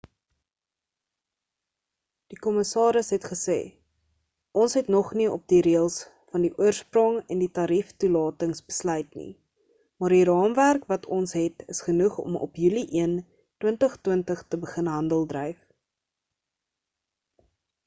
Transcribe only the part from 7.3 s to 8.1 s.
en die tarief